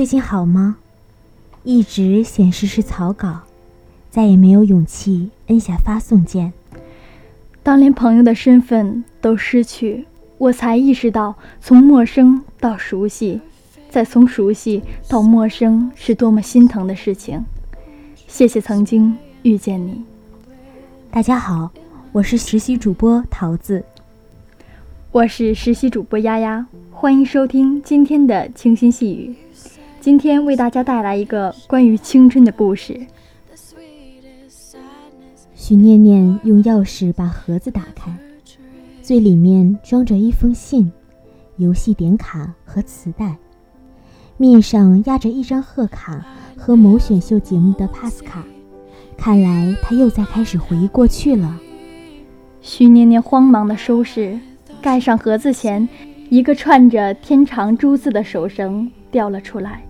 [0.00, 0.78] 最近好吗？
[1.62, 3.40] 一直显示是草稿，
[4.08, 6.54] 再也没有勇气摁下发送键。
[7.62, 10.06] 当连朋友的身份都失去，
[10.38, 13.42] 我才意识到从陌生到熟悉，
[13.90, 17.44] 再从熟悉到陌生是多么心疼的事情。
[18.26, 20.02] 谢谢曾经遇见你。
[21.10, 21.70] 大家好，
[22.12, 23.84] 我是实习主播桃子。
[25.12, 29.36] 我是实习主播丫丫，欢迎收听今天的清新细语。
[30.00, 32.98] 今天为大家带来一个关于青春的故事。
[35.54, 38.10] 许念念用钥匙把盒子打开，
[39.02, 40.90] 最里面装着一封信、
[41.58, 43.36] 游戏点卡和磁带，
[44.38, 48.42] 面上压着一张贺卡和某选秀节目的 pass 卡。
[49.18, 51.60] 看来他又在开始回忆过去了。
[52.62, 54.40] 徐念念慌忙地收拾。
[54.80, 55.86] 盖上盒子前，
[56.30, 59.84] 一个串着天长珠子的手绳掉了出来。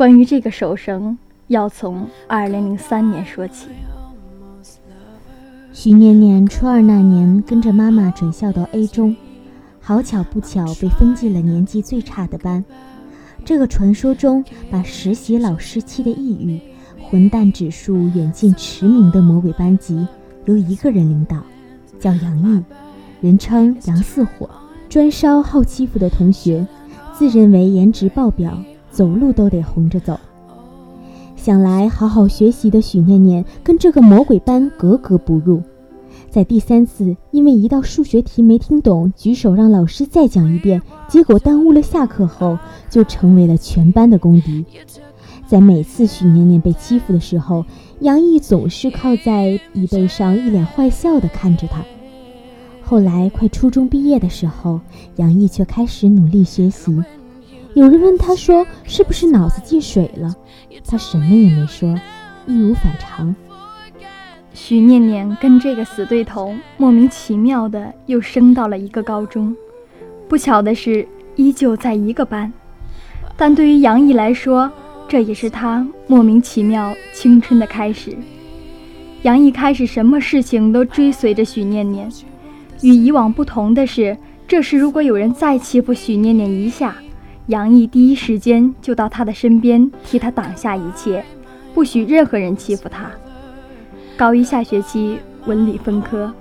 [0.00, 3.66] 关于这个手绳，要从2003年说起。
[5.74, 9.14] 徐念念初二那年跟着妈妈转校到 A 中，
[9.78, 12.64] 好巧不巧被分进了年级最差的班。
[13.44, 16.58] 这个传说中把实习老师气得抑郁、
[17.02, 20.06] 混蛋指数远近驰名的魔鬼班级，
[20.46, 21.42] 由一个人领导，
[21.98, 22.62] 叫杨毅。
[23.20, 24.48] 人称杨四火，
[24.88, 26.66] 专烧好欺负的同学，
[27.12, 28.58] 自认为颜值爆表，
[28.90, 30.18] 走路都得红着走。
[31.36, 35.62] 想来好好学习的许念念跟这个魔鬼班格格不入，
[36.28, 42.58] 在第三次因为一道数学题没听懂，举手让老师再讲一遍，结果耽误了下课后，
[42.90, 44.66] 就成为了全班的公敌。
[45.46, 47.64] 在每次许念念被欺负的时候，
[48.00, 51.82] 杨毅总是靠在椅背上，一脸坏笑地看着他。
[52.82, 54.80] 后来快初中毕业的时候，
[55.16, 57.02] 杨毅却开始努力学习。
[57.74, 60.34] 有人问他说：“是不是脑子进水了？”
[60.86, 61.94] 他什么也没说，
[62.46, 63.34] 易如反常。
[64.52, 69.54] 许念念跟这个死对头莫名其妙的又升到了一个高中，
[70.28, 72.52] 不巧的是依旧在一个班。
[73.36, 74.70] 但对于杨毅来说，
[75.08, 78.16] 这也是他莫名其妙青春的开始。
[79.22, 82.10] 杨毅开始什么事情都追随着许念念。
[82.82, 84.16] 与以往不同的是，
[84.48, 86.96] 这时如果有人再欺负许念念一下，
[87.50, 91.24] 杨毅第一时间就到他的身边，替他挡下一切，
[91.74, 93.10] 不许任何人欺负他。
[94.16, 96.32] 高一下学期文理分科，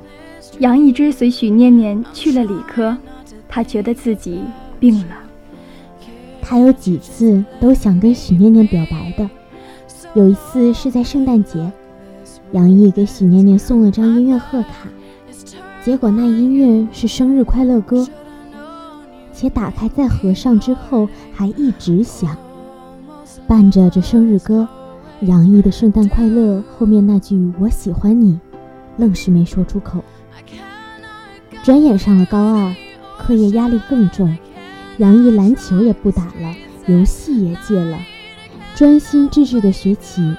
[0.60, 2.96] 杨毅追随许念念去了理科，
[3.48, 4.42] 他觉得自己
[4.80, 5.18] 病了。
[6.44, 9.28] 他有几次都想跟许念念表白的，
[10.14, 11.72] 有一次是在圣诞节，
[12.52, 14.88] 杨毅给许念念送了张音乐贺卡。
[15.84, 18.08] 结果那音乐是生日快乐歌，
[19.40, 22.36] 且打开再合上之后还一直响，
[23.48, 24.68] 伴着这生日歌，
[25.22, 28.38] 杨毅的圣诞快乐后面那句我喜欢你，
[28.98, 30.04] 愣是没说出口。
[31.64, 32.76] 转眼上了高二，
[33.18, 34.38] 课业压力更重，
[34.98, 36.54] 杨毅篮球也不打了，
[36.88, 37.98] 游戏也戒了，
[38.76, 40.36] 专心致志地学起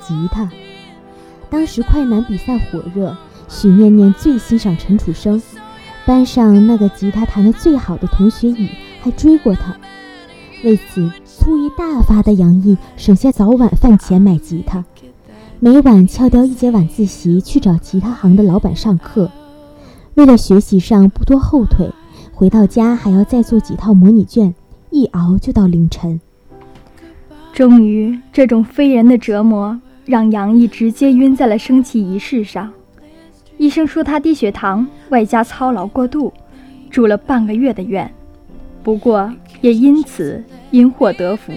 [0.00, 0.48] 吉他。
[1.50, 3.16] 当时快男比赛火热。
[3.50, 5.42] 许念念最欣赏陈楚生，
[6.08, 8.70] 班上那个吉他弹得最好的同学乙
[9.02, 9.76] 还追过他。
[10.64, 14.82] 为此，醋意大发的杨毅省下早晚饭钱买吉他，
[15.60, 19.30] 每晚翘掉一节晚自习去找吉他行的老板上课。
[20.14, 21.90] 为了学习上不拖后腿，
[22.32, 24.54] 回到家还要再做几套模拟卷，
[24.88, 26.18] 一熬就到凌晨。
[27.52, 32.72] 终于，这种非人的折磨让杨毅直接晕在了升旗仪式上。
[33.58, 36.32] 医生说他低血糖，外加操劳过度，
[36.90, 38.10] 住了半个月的院。
[38.82, 41.52] 不过也因此因祸得福，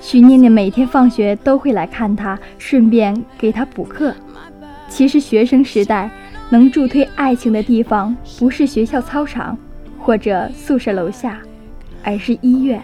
[0.00, 4.14] 许念念每天放学都会来看他，顺便给他补课。
[4.88, 6.10] 其实学生时代
[6.50, 9.56] 能助推爱情的地方，不是学校操场
[9.98, 11.40] 或者宿舍楼下，
[12.04, 12.80] 而是医院。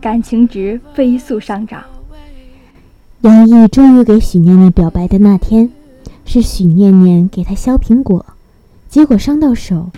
[0.00, 1.82] 感情值飞速上涨。
[3.22, 5.70] 杨毅终于给许念念表白的那天。
[6.26, 8.26] 是许念念给他削苹果，
[8.90, 9.90] 结果伤到手。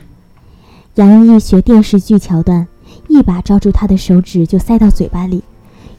[0.94, 2.68] 杨毅学电视剧桥段，
[3.08, 5.42] 一把抓住他的手指就塞到嘴巴里，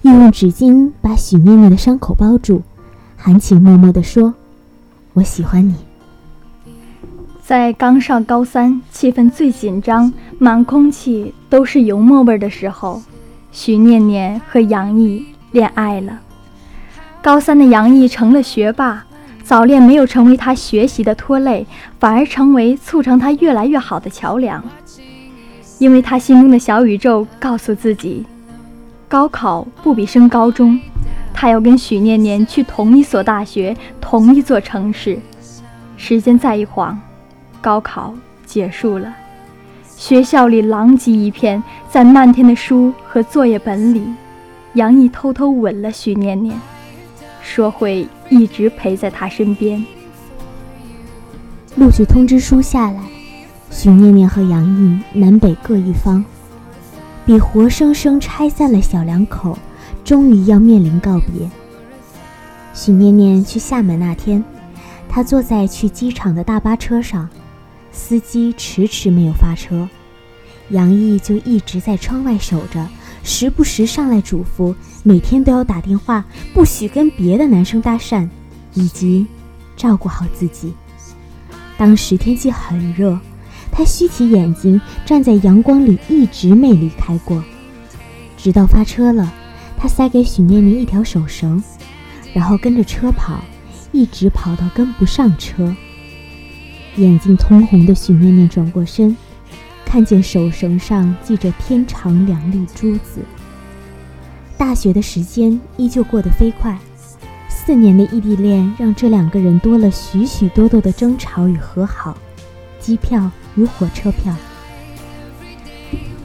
[0.04, 2.62] 又用纸巾把许念念的伤口包住，
[3.18, 4.34] 含情脉脉地说
[5.14, 5.76] ：“我喜欢你。”
[7.44, 13.02] 在刚上高三，气氛最紧张，满空气都是油墨味的时候，
[13.52, 16.20] 许念念和杨毅恋爱了。
[17.22, 19.06] 高三的杨毅成了学霸，
[19.50, 21.66] 早恋没有成为他学习的拖累，
[22.00, 24.64] 反而成为促成他越来越好的桥梁。
[25.80, 28.24] 因为他心中的小宇宙告诉自己，
[29.08, 30.80] 高考不比升高中，
[31.34, 35.18] 他要跟许念念去同一所大学，同一座城市。
[35.98, 36.96] 时间再一晃。
[37.60, 38.14] 高考
[38.46, 39.12] 结束了，
[39.98, 44.04] 学校里狼藉一片，在漫天的书和作业本里，
[44.74, 46.56] 杨毅偷偷吻了许念念，
[47.42, 49.86] 说会一直陪在他身边。
[51.76, 53.02] 录取通知书下来，
[53.72, 56.24] 许念念和杨毅南北各一方，
[57.26, 59.58] 比活生生拆散了小两口，
[60.04, 61.50] 终于要面临告别。
[62.74, 64.44] 许念念去厦门那天，
[65.08, 67.30] 她坐在去机场的大巴车上。
[67.92, 69.90] 司机迟迟没有发车，
[70.70, 72.88] 杨毅就一直在窗外守着，
[73.30, 74.74] 时不时上来嘱咐，
[75.04, 78.28] 每天都要打电话，不许跟别的男生搭讪，
[78.74, 79.28] 以及
[79.78, 80.74] 照顾好自己。
[81.78, 83.18] 当时天气很热，
[83.72, 87.42] 他虚起眼睛站在阳光里，一直没离开过，
[88.36, 89.32] 直到发车了，
[89.78, 91.64] 他塞给许念念一条手绳，
[92.34, 93.40] 然后跟着车跑，
[93.92, 95.74] 一直跑到跟不上车。
[96.96, 99.16] 眼睛通红的许念念转过身，
[99.90, 103.22] 看见手绳上系着天长两粒珠子。
[104.56, 106.78] 大学的时间依旧过得飞快，
[107.48, 112.16] 四年的异地恋让这两个人多了许许多多的争吵与和好，
[112.80, 114.32] 机票与火车票。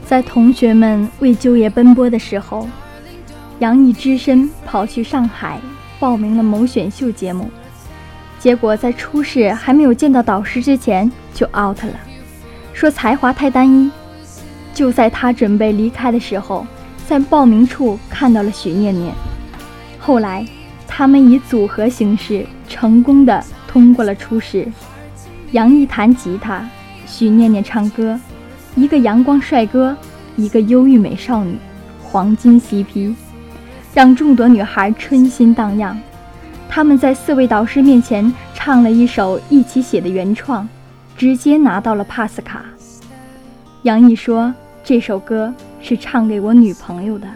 [0.05, 2.69] 在同学们为就业奔波的时候，
[3.57, 5.59] 杨毅只身跑去上海
[5.99, 7.49] 报名了某选秀节目。
[8.37, 11.99] 结果在初试还没有见到导师之前就 out 了，
[12.75, 13.89] 说才华太单一。
[14.73, 16.67] 就在他准备离开的时候，
[17.07, 19.15] 在报名处看到了许念念。
[19.97, 20.45] 后来，
[20.85, 24.67] 他们以组合形式成功的通过了初试。
[25.53, 26.69] 杨毅弹吉他，
[27.07, 28.19] 许念念唱歌，
[28.75, 29.95] 一个阳光帅哥，
[30.35, 31.57] 一个忧郁美少女，
[32.03, 33.15] 黄金 CP，
[33.93, 35.97] 让众多女孩春心荡漾。
[36.67, 40.67] 他们在四位导师面前唱了一首一起写的原创，
[41.17, 42.65] 直接拿到了帕斯卡。
[43.83, 44.53] 杨毅说
[44.83, 47.27] ：“这首歌是唱给我女朋友的。”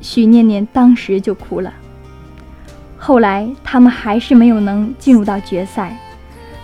[0.00, 1.72] 许念念当时就哭了。
[2.96, 5.96] 后来他们还是没有能进入到决赛，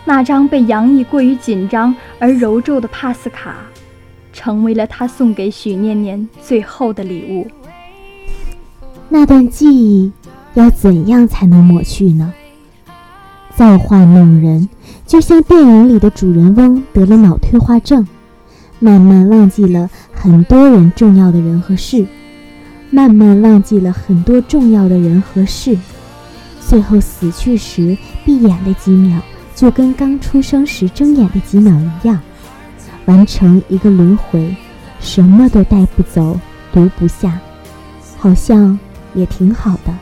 [0.04, 3.56] 那张被杨毅过于紧张而揉皱的帕斯卡，
[4.32, 7.46] 成为了他送给许念念最后的礼物。
[9.08, 10.12] 那段记忆。
[10.54, 12.32] 要怎样才能抹去呢？
[13.56, 14.68] 造化弄人，
[15.06, 18.06] 就像电影里的主人翁得了脑退化症，
[18.78, 22.06] 慢慢忘记了很多人重要的人和事，
[22.90, 25.74] 慢慢忘记了很多重要的人和事，
[26.60, 29.18] 最后死去时闭眼的几秒，
[29.54, 32.20] 就跟刚出生时睁眼的几秒一样，
[33.06, 34.54] 完成一个轮回，
[35.00, 36.38] 什么都带不走，
[36.74, 37.40] 留不下，
[38.18, 38.78] 好像
[39.14, 39.94] 也挺好的。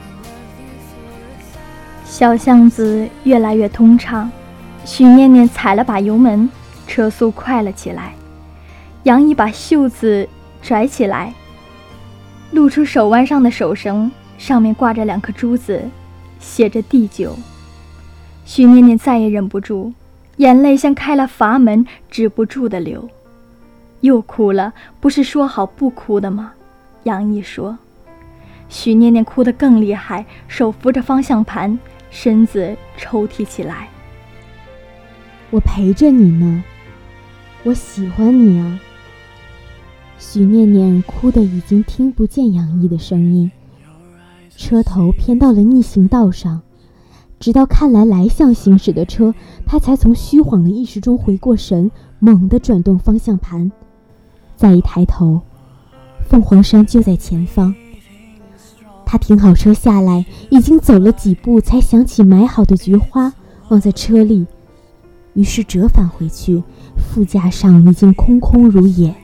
[2.14, 4.30] 小巷子越来越通畅，
[4.84, 6.48] 许念念踩了把油门，
[6.86, 8.14] 车速快了起来。
[9.02, 10.28] 杨毅把袖子
[10.62, 11.34] 拽起来，
[12.52, 15.82] 露出手腕上的手绳，上面挂着两颗珠子，
[16.38, 17.36] 写着第九。
[18.44, 19.92] 许念念再也忍不住，
[20.36, 23.08] 眼泪像开了阀门，止不住的流。
[24.02, 26.52] 又哭了，不是说好不哭的吗？
[27.02, 27.76] 杨毅说。
[28.68, 31.76] 许念念哭得更厉害，手扶着方向盘。
[32.14, 33.88] 身子抽提起来。
[35.50, 36.62] 我陪着你呢，
[37.64, 38.80] 我喜欢你啊。
[40.16, 43.50] 许念念哭得已经听不见杨毅的声音，
[44.56, 46.62] 车头偏到了逆行道上，
[47.40, 49.34] 直到看来来向行驶的车，
[49.66, 51.90] 他才从虚晃的意识中回过神，
[52.20, 53.70] 猛地转动方向盘，
[54.54, 55.42] 再一抬头，
[56.28, 57.74] 凤凰山就在前方。
[59.14, 63.32] 他停好车下来，已经走了几步，才想起买好的菊花
[63.68, 64.44] 忘在车里，
[65.34, 66.64] 于是折返回去。
[66.96, 69.14] 副驾上已经空空如也。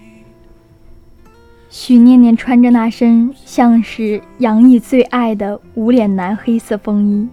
[1.71, 7.29] 许念念穿着那身像是杨毅最爱的无脸男黑色风衣，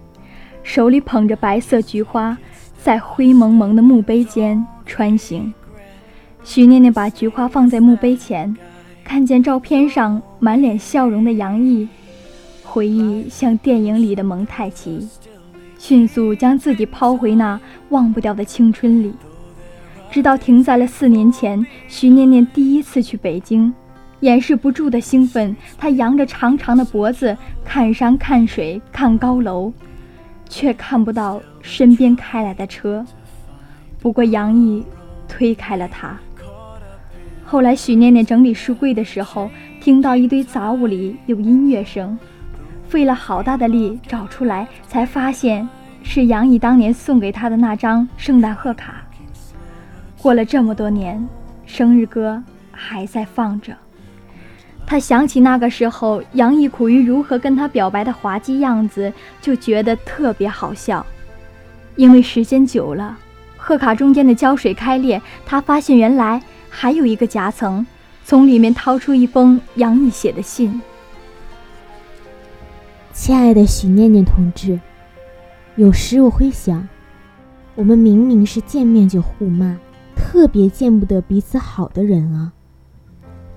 [0.64, 2.36] 手里捧着白色菊花，
[2.82, 5.54] 在灰蒙蒙的墓碑间穿行。
[6.42, 8.56] 许念念把菊花放在墓碑前，
[9.04, 11.86] 看见照片上满脸笑容的杨毅。
[12.70, 15.08] 回忆像电影里的蒙太奇，
[15.78, 17.58] 迅速将自己抛回那
[17.88, 19.10] 忘不掉的青春里，
[20.10, 23.72] 直到停在了四年前，徐念念第一次去北京，
[24.20, 27.34] 掩饰不住的兴奋，她扬着长长的脖子
[27.64, 29.72] 看山看水看高楼，
[30.46, 33.02] 却看不到身边开来的车。
[33.98, 34.84] 不过杨毅
[35.26, 36.18] 推开了他。
[37.44, 42.16] 后来许念念整理书柜的时候，听到一堆杂物里有音乐声。
[42.88, 45.68] 费了好大的力找出来，才发现
[46.02, 49.02] 是杨毅当年送给他的那张圣诞贺卡。
[50.20, 51.28] 过了这么多年，
[51.66, 52.42] 生日歌
[52.72, 53.72] 还在放着。
[54.86, 61.04] 他想起那个时候杨毅苦于如何跟他表白的滑稽样子，就觉得特别好笑。
[61.96, 63.18] 因为时间久了，
[63.56, 67.86] 贺卡中间的胶水开裂，他发现原来还有一个夹层，
[68.24, 70.80] 从里面掏出一封杨毅写的信。
[73.20, 74.78] 亲爱的许念念同志，
[75.74, 76.88] 有时我会想，
[77.74, 79.76] 我们明明是见面就互骂，
[80.14, 82.52] 特别见不得彼此好的人啊，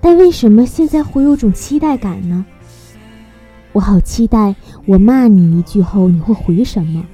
[0.00, 2.44] 但为什么现在会有种期待感呢？
[3.70, 7.06] 我好期待我骂你一句后你会回什么，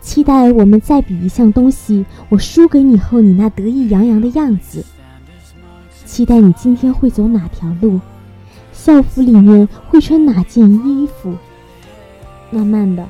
[0.00, 4.82] 期待我们再比一项东西，我输给你后你那得意洋洋的样子，
[6.06, 8.00] 期待你今天会走哪条路，
[8.72, 11.34] 校服里面会穿哪件衣服。
[12.50, 13.06] 慢慢的，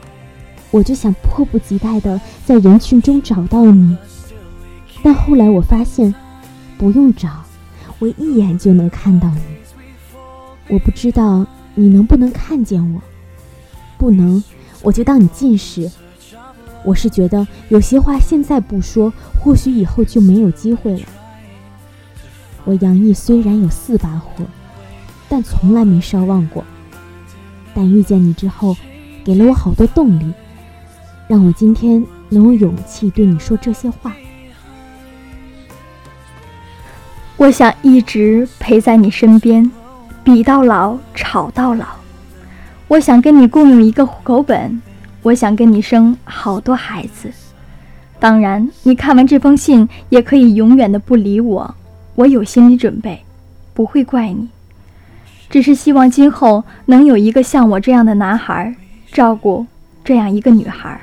[0.71, 3.97] 我就想迫不及待的在人群中找到你，
[5.03, 6.13] 但后来我发现，
[6.77, 7.45] 不用找，
[8.01, 9.41] 我一眼就能看到你。
[10.69, 13.01] 我不知道你能不能看见我，
[13.97, 14.43] 不能，
[14.83, 15.91] 我就当你近视。
[16.85, 21.07] 我是觉得有些话现在不说，或许以后就没有机会了。
[22.65, 24.45] 我杨毅虽然有四把火，
[25.29, 26.65] 但从来没烧旺过。
[27.73, 28.77] 但遇见你之后。
[29.25, 30.33] 给了我好多动力，
[31.27, 34.15] 让我今天能有勇气对你说这些话。
[37.37, 39.71] 我想一直陪在你身边，
[40.25, 41.87] 比到老，吵到老。
[42.89, 44.81] 我想跟你共用一个户口本，
[45.23, 47.31] 我想跟你生好多孩子。
[48.19, 51.75] 当然，你看完这封信也可以永远的不理我，
[52.17, 53.23] 我有心理准备，
[53.73, 54.49] 不会怪你。
[55.49, 58.75] 只是希望今后能有一个像我这样的男孩。
[59.13, 59.67] 照顾
[60.05, 61.01] 这样一个女孩，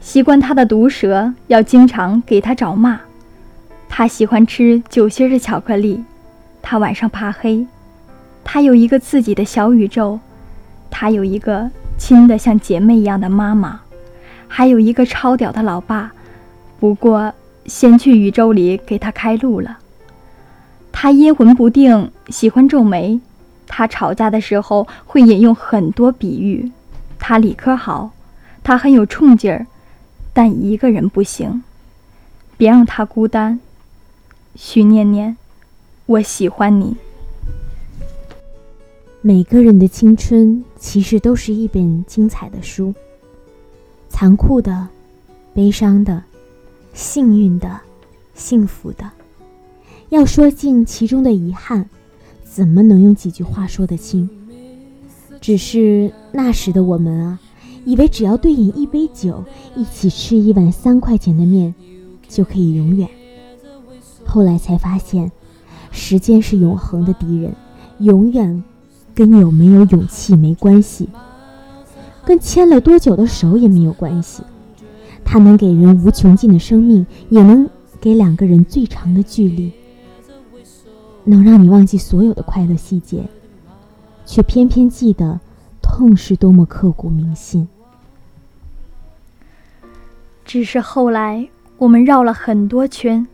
[0.00, 3.00] 习惯她的毒舌，要经常给她找骂。
[3.88, 6.02] 她喜欢吃酒心的巧克力，
[6.60, 7.66] 她晚上怕黑。
[8.42, 10.18] 她有一个自己的小宇宙，
[10.90, 13.80] 她有一个亲的像姐妹一样的妈妈，
[14.48, 16.12] 还有一个超屌的老爸。
[16.78, 17.32] 不过
[17.66, 19.78] 先去宇宙里给她开路了。
[20.92, 23.20] 她阴魂不定，喜欢皱眉。
[23.66, 26.70] 她吵架的时候会引用很多比喻。
[27.26, 28.10] 他理科好，
[28.62, 29.66] 他很有冲劲儿，
[30.34, 31.64] 但一个人不行。
[32.58, 33.58] 别让他孤单。
[34.54, 35.34] 徐念念，
[36.04, 36.98] 我喜欢你。
[39.22, 42.94] 每个人的青春其实都是一本精彩的书，
[44.10, 44.88] 残酷的、
[45.54, 46.24] 悲伤的、
[46.92, 47.80] 幸运的、
[48.34, 49.10] 幸福的。
[50.10, 51.88] 要说尽其中的遗憾，
[52.44, 54.28] 怎么能用几句话说得清？
[55.44, 57.38] 只是那时的我们啊，
[57.84, 59.44] 以为只要对饮一杯酒，
[59.76, 61.74] 一起吃一碗三块钱的面，
[62.26, 63.06] 就可以永远。
[64.24, 65.30] 后来才发现，
[65.90, 67.52] 时间是永恒的敌人，
[67.98, 68.64] 永远
[69.14, 71.10] 跟有没有勇气没关系，
[72.24, 74.42] 跟牵了多久的手也没有关系。
[75.26, 77.68] 它能给人无穷尽的生命，也能
[78.00, 79.70] 给两个人最长的距离，
[81.24, 83.22] 能让你忘记所有的快乐细节。
[84.24, 85.40] 却偏偏记得，
[85.82, 87.68] 痛是多么刻骨铭心。
[90.44, 93.26] 只是后来我们绕了很多圈，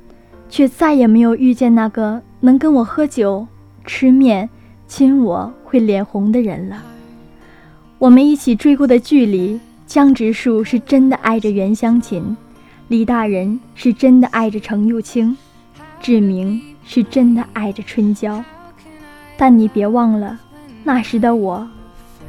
[0.48, 3.46] 却再也没有遇见那个能跟我喝酒、
[3.84, 4.48] 吃面、
[4.86, 6.82] 亲我会脸红的人了。
[7.98, 12.36] 我们一起追过的距离，江直树是真的爱着袁湘琴，
[12.88, 15.36] 李大人是真的爱着程又青，
[16.00, 18.42] 志明是真的爱着春娇。
[19.36, 20.40] 但你别忘了。
[20.92, 21.64] 那时的我，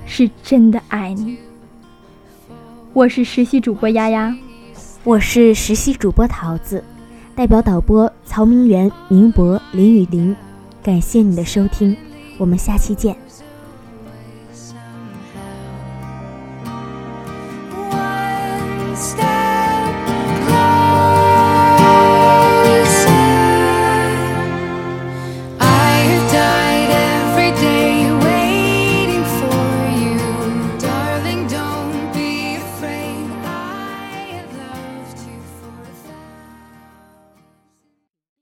[0.05, 1.35] 是真的爱你。
[2.93, 4.37] 我是实习主播丫丫，
[5.03, 6.83] 我是实习主播桃子，
[7.33, 10.35] 代表导播曹明媛、明博、林雨林，
[10.83, 11.97] 感谢你的收听，
[12.37, 13.17] 我们下期见。